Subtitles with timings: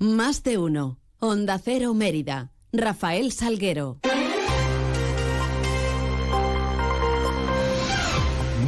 [0.00, 1.00] Más de uno.
[1.18, 2.52] Onda Cero Mérida.
[2.72, 3.98] Rafael Salguero.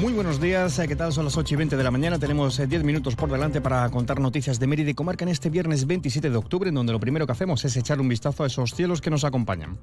[0.00, 1.12] Muy buenos días, ¿qué tal?
[1.12, 2.18] Son las 8 y 20 de la mañana.
[2.18, 5.50] Tenemos 10 eh, minutos por delante para contar noticias de Mérida y Comarca en este
[5.50, 8.48] viernes 27 de octubre, en donde lo primero que hacemos es echar un vistazo a
[8.48, 9.78] esos cielos que nos acompañan.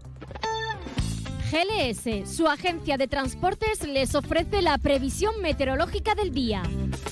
[1.50, 6.64] GLS, su agencia de transportes, les ofrece la previsión meteorológica del día.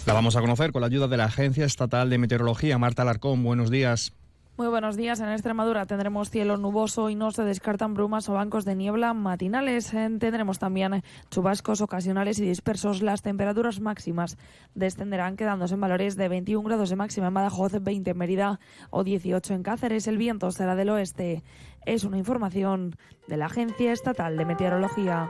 [0.05, 2.77] La vamos a conocer con la ayuda de la Agencia Estatal de Meteorología.
[2.77, 4.11] Marta Alarcón, buenos días.
[4.57, 5.19] Muy buenos días.
[5.19, 9.91] En Extremadura tendremos cielo nuboso y no se descartan brumas o bancos de niebla matinales.
[9.91, 13.02] Tendremos también chubascos ocasionales y dispersos.
[13.02, 14.38] Las temperaturas máximas
[14.73, 18.59] descenderán quedándose en valores de 21 grados de máxima en Badajoz, 20 en Mérida
[18.91, 20.07] o 18 en Cáceres.
[20.07, 21.44] El viento será del oeste.
[21.85, 22.95] Es una información
[23.27, 25.30] de la Agencia Estatal de Meteorología.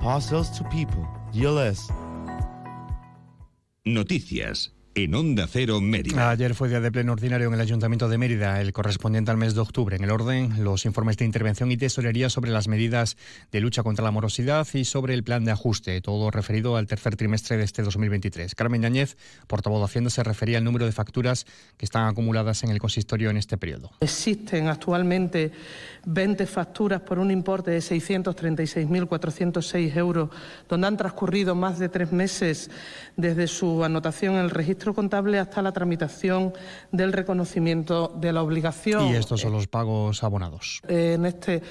[0.00, 1.06] Parcels to people.
[1.30, 1.90] GLS.
[3.84, 4.70] Noticias
[5.04, 6.30] en Onda Cero Mérida.
[6.30, 9.54] Ayer fue día de pleno ordinario en el Ayuntamiento de Mérida, el correspondiente al mes
[9.54, 9.96] de octubre.
[9.96, 13.16] En el orden, los informes de intervención y tesorería sobre las medidas
[13.50, 17.16] de lucha contra la morosidad y sobre el plan de ajuste, todo referido al tercer
[17.16, 18.54] trimestre de este 2023.
[18.54, 21.46] Carmen Yañez, portavoz de Hacienda, se refería al número de facturas
[21.78, 23.92] que están acumuladas en el consistorio en este periodo.
[24.00, 25.52] Existen actualmente
[26.04, 30.28] 20 facturas por un importe de 636.406 euros,
[30.68, 32.70] donde han transcurrido más de tres meses
[33.16, 36.52] desde su anotación en el registro contable hasta la tramitación
[36.92, 39.08] del reconocimiento de la obligación.
[39.08, 40.80] Y estos son los pagos abonados.
[40.88, 41.62] En este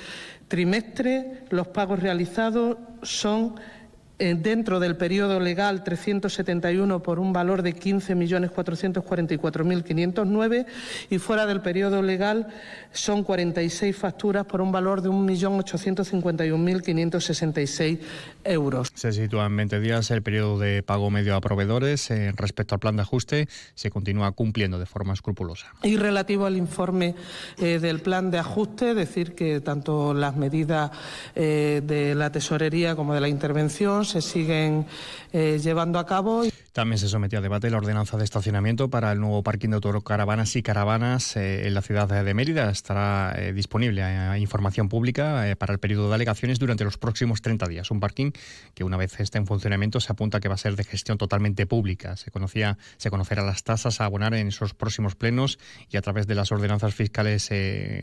[0.48, 3.79] trimestre los pagos realizados son eh,
[4.20, 10.66] dentro del periodo legal 371 por un valor de 15.444.509
[11.10, 12.48] y fuera del periodo legal
[12.92, 18.00] son 46 facturas por un valor de 1.851.566
[18.44, 18.92] euros.
[18.94, 22.12] Se sitúa en 20 días el periodo de pago medio a proveedores.
[22.12, 25.68] Eh, respecto al plan de ajuste, se continúa cumpliendo de forma escrupulosa.
[25.84, 27.16] Y relativo al informe
[27.58, 30.92] eh, del plan de ajuste, decir que tanto las medidas
[31.36, 34.86] de la tesorería como de la intervención se siguen
[35.32, 36.44] eh, llevando a cabo.
[36.74, 40.56] También se sometió a debate la ordenanza de estacionamiento para el nuevo parking de autocaravanas
[40.56, 42.70] y caravanas eh, en la ciudad de Mérida.
[42.70, 47.68] Estará eh, disponible a, información pública para el periodo de alegaciones durante los próximos 30
[47.68, 47.92] días.
[47.92, 48.32] Un parking
[48.74, 51.66] que una vez esté en funcionamiento se apunta que va a ser de gestión totalmente
[51.66, 52.16] pública.
[52.16, 55.60] Se conocía, se conocerá las tasas a abonar en esos próximos plenos
[55.90, 57.50] y a través de las ordenanzas fiscales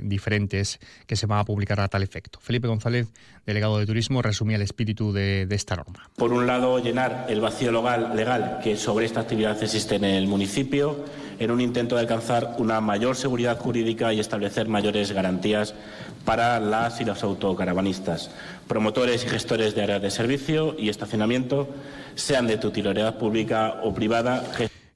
[0.02, 2.40] diferentes que se van a publicar a tal efecto.
[2.40, 3.12] Felipe González,
[3.46, 6.10] delegado de Turismo, resumía el espíritu de, de esta norma.
[6.16, 7.70] Por un lado, llenar el vacío
[8.14, 10.96] legal que sobre esta actividad existe en el municipio,
[11.38, 15.74] en un intento de alcanzar una mayor seguridad jurídica y establecer mayores garantías
[16.24, 18.30] para las y los autocaravanistas,
[18.66, 21.68] promotores y gestores de áreas de servicio y estacionamiento,
[22.14, 24.44] sean de titularidad pública o privada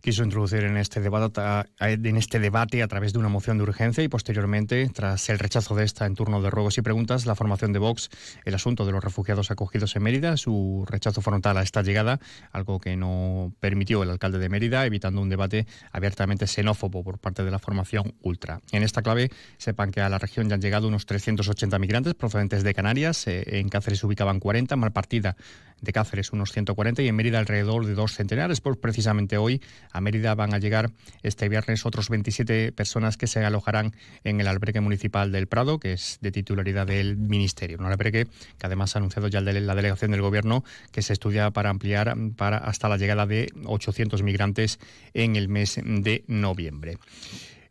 [0.00, 1.40] quiso introducir en este debate
[1.78, 5.74] en este debate a través de una moción de urgencia y posteriormente, tras el rechazo
[5.74, 8.10] de esta en turno de ruegos y preguntas, la formación de Vox,
[8.44, 12.20] el asunto de los refugiados acogidos en Mérida, su rechazo frontal a esta llegada,
[12.52, 17.44] algo que no permitió el alcalde de Mérida, evitando un debate abiertamente xenófobo por parte
[17.44, 18.60] de la formación ultra.
[18.72, 22.62] En esta clave, sepan que a la región ya han llegado unos 380 migrantes procedentes
[22.62, 25.36] de Canarias, eh, en Cáceres se ubicaban 40, Malpartida
[25.80, 28.60] de Cáceres unos 140 y en Mérida alrededor de dos centenares.
[28.60, 29.60] Pues precisamente hoy
[29.92, 30.90] a Mérida van a llegar
[31.22, 35.92] este viernes otros 27 personas que se alojarán en el albergue municipal del Prado, que
[35.92, 37.78] es de titularidad del Ministerio.
[37.78, 38.26] Un albergue
[38.58, 42.58] que además ha anunciado ya la delegación del Gobierno que se estudia para ampliar para
[42.58, 44.78] hasta la llegada de 800 migrantes
[45.14, 46.98] en el mes de noviembre.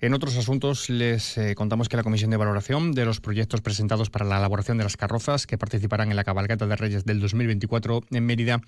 [0.02, 4.10] En otros asuntos les eh, contamos que la Comisión de Valoración de los proyectos presentados
[4.10, 8.04] para la elaboración de las carrozas que participarán en la cabalgata de Reyes del 2024
[8.10, 8.62] en Mérida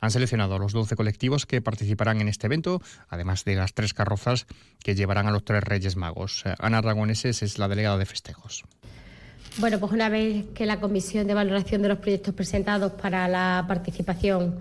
[0.00, 2.80] han seleccionado los 12 colectivos que participarán en este evento,
[3.10, 4.46] además de las tres carrozas
[4.82, 6.44] que llevarán a los tres Reyes Magos.
[6.46, 8.64] Eh, Ana Aragoneses es la delegada de festejos.
[9.58, 13.66] Bueno, pues una vez que la Comisión de Valoración de los proyectos presentados para la
[13.68, 14.58] participación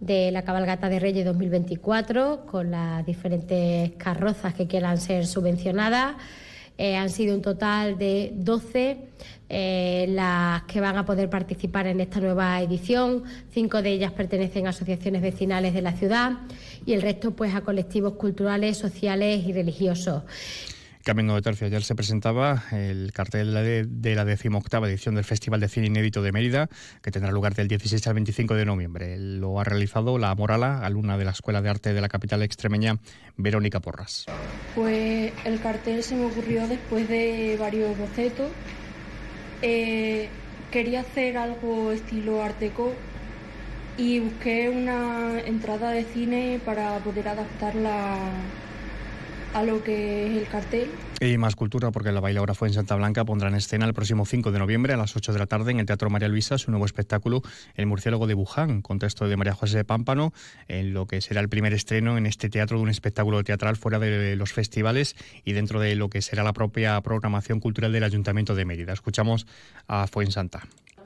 [0.00, 6.16] de la cabalgata de Reyes 2024 con las diferentes carrozas que quieran ser subvencionadas.
[6.76, 8.98] Eh, han sido un total de 12
[9.48, 13.22] eh, las que van a poder participar en esta nueva edición.
[13.52, 16.32] Cinco de ellas pertenecen a asociaciones vecinales de la ciudad
[16.84, 20.22] y el resto pues a colectivos culturales, sociales y religiosos.
[21.04, 23.52] Cambiando de tercio, ayer se presentaba el cartel
[24.00, 26.70] de la decimoctava edición del Festival de Cine Inédito de Mérida,
[27.02, 29.18] que tendrá lugar del 16 al 25 de noviembre.
[29.18, 32.96] Lo ha realizado la Morala, alumna de la Escuela de Arte de la capital extremeña,
[33.36, 34.24] Verónica Porras.
[34.74, 38.50] Pues el cartel se me ocurrió después de varios bocetos.
[39.60, 40.30] Eh,
[40.70, 42.94] quería hacer algo estilo arteco
[43.98, 48.16] y busqué una entrada de cine para poder adaptarla
[49.54, 50.90] a lo que es el cartel.
[51.20, 54.26] Y más cultura, porque la bailadora fue en Santa Blanca pondrá en escena el próximo
[54.26, 56.70] 5 de noviembre a las 8 de la tarde en el Teatro María Luisa su
[56.70, 57.40] nuevo espectáculo
[57.76, 60.32] El murciélago de Buján, contexto de María José de Pámpano,
[60.66, 64.00] en lo que será el primer estreno en este teatro de un espectáculo teatral fuera
[64.00, 65.14] de los festivales
[65.44, 68.92] y dentro de lo que será la propia programación cultural del Ayuntamiento de Mérida.
[68.92, 69.46] Escuchamos
[69.86, 70.62] a Fuensanta.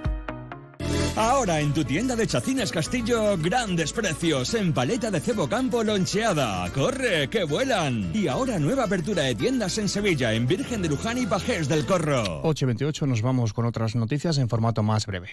[1.15, 6.69] Ahora en tu tienda de Chacinas Castillo, grandes precios en paleta de cebo campo loncheada.
[6.71, 8.11] ¡Corre, que vuelan!
[8.13, 11.85] Y ahora nueva apertura de tiendas en Sevilla, en Virgen de Luján y Pajés del
[11.85, 12.41] Corro.
[12.43, 15.31] 8.28 nos vamos con otras noticias en formato más breve.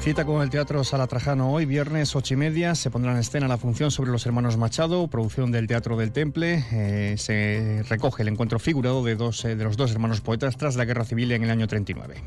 [0.00, 2.74] Cita con el Teatro Sala Trajano hoy, viernes ocho y media.
[2.74, 6.64] Se pondrá en escena la función sobre los hermanos Machado, producción del Teatro del Temple.
[6.72, 10.76] Eh, se recoge el encuentro figurado de, dos, eh, de los dos hermanos poetas tras
[10.76, 12.22] la Guerra Civil en el año 39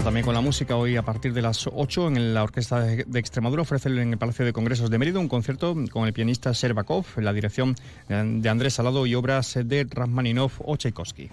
[0.00, 0.76] también con la música.
[0.76, 4.44] Hoy a partir de las 8 en la Orquesta de Extremadura ofrece en el Palacio
[4.44, 7.76] de Congresos de Mérida un concierto con el pianista Serbakov, la dirección
[8.08, 11.28] de Andrés Salado y obras de Rachmaninov o Tchaikovsky.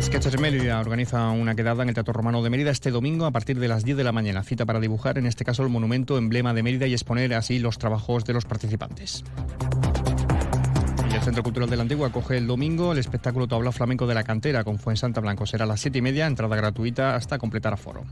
[0.00, 3.58] Sketches Mérida organiza una quedada en el Teatro Romano de Mérida este domingo a partir
[3.58, 4.42] de las 10 de la mañana.
[4.42, 7.78] Cita para dibujar, en este caso, el monumento emblema de Mérida y exponer así los
[7.78, 9.24] trabajos de los participantes.
[11.28, 14.64] Centro Cultural de la Antigua acoge el domingo el espectáculo Tabla Flamenco de la Cantera
[14.64, 15.44] con Fuensanta Blanco.
[15.44, 18.06] Será a las 7 y media, entrada gratuita hasta completar aforo.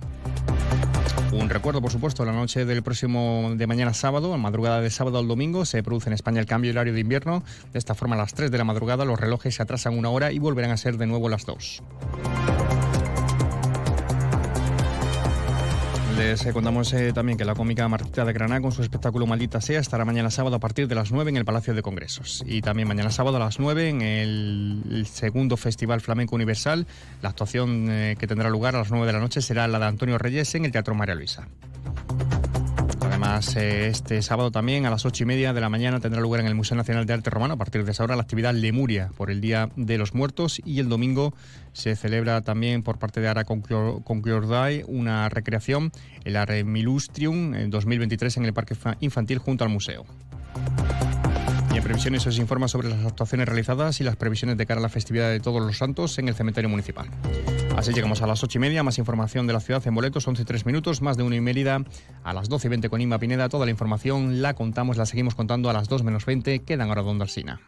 [1.33, 5.19] Un recuerdo, por supuesto, la noche del próximo de mañana sábado, a madrugada de sábado
[5.19, 7.43] al domingo, se produce en España el cambio horario de invierno.
[7.73, 10.31] De esta forma, a las 3 de la madrugada los relojes se atrasan una hora
[10.31, 11.83] y volverán a ser de nuevo las 2.
[16.17, 19.81] Les contamos eh, también que la cómica Martita de Granada con su espectáculo Maldita Sea
[19.81, 22.43] estará mañana sábado a partir de las 9 en el Palacio de Congresos.
[22.47, 26.87] Y también mañana sábado a las 9 en el, segundo Festival Flamenco Universal.
[27.21, 29.85] La actuación eh, que tendrá lugar a las 9 de la noche será la de
[29.85, 31.49] Antonio Reyes en el Teatro María Luisa.
[33.37, 36.47] Además, este sábado también a las ocho y media de la mañana tendrá lugar en
[36.47, 39.31] el Museo Nacional de Arte Romano a partir de esa hora la actividad Lemuria por
[39.31, 41.35] el Día de los Muertos y el domingo
[41.75, 45.93] se celebra también por parte de Ara Conquiordai una recreación,
[46.25, 50.07] el Are Milustrium en 2023 en el Parque Infantil junto al museo.
[51.75, 54.83] Y en previsiones os informa sobre las actuaciones realizadas y las previsiones de cara a
[54.83, 57.11] la festividad de Todos los Santos en el cementerio municipal.
[57.77, 60.43] Así llegamos a las ocho y media, más información de la ciudad en boletos, 11
[60.43, 61.85] y 3 minutos, más de uno y Mérida,
[62.25, 65.35] a las 12 y 20 con Inma Pineda, toda la información la contamos, la seguimos
[65.35, 67.61] contando a las 2 menos 20, quedan ahora donde Alsina.